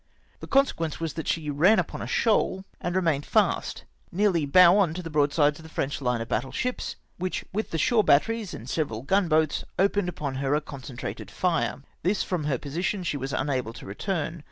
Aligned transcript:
The 0.39 0.47
consequence 0.47 0.99
was 0.99 1.13
that 1.13 1.27
she 1.27 1.51
ran 1.51 1.77
upon 1.77 2.01
a 2.01 2.07
shoal, 2.07 2.65
and 2.79 2.95
re 2.95 3.03
mained 3.03 3.23
fast, 3.23 3.83
nearly 4.11 4.47
bow 4.47 4.79
on 4.79 4.95
to 4.95 5.03
the 5.03 5.11
broadsides 5.11 5.59
of 5.59 5.63
the 5.63 5.69
French 5.69 6.01
line 6.01 6.21
of 6.21 6.27
battle 6.27 6.51
sliips, 6.51 6.95
which 7.19 7.45
with 7.53 7.69
the 7.69 7.77
shore 7.77 8.03
bat 8.03 8.23
teries 8.23 8.55
and 8.55 8.67
several 8.67 9.03
gunboats 9.03 9.63
opened 9.77 10.09
upon 10.09 10.33
her 10.41 10.55
a 10.55 10.59
con 10.59 10.79
LOSS 10.79 10.89
OF 10.89 10.95
THE 10.97 11.01
HANNIBAL. 11.03 11.25
131 11.29 11.29
centrated 11.29 11.31
fire. 11.69 11.83
Tins, 12.03 12.23
from 12.23 12.45
her 12.45 12.57
position, 12.57 13.03
she 13.03 13.15
was 13.15 13.31
unable 13.31 13.73
to 13.73 13.85
return. 13.85 14.39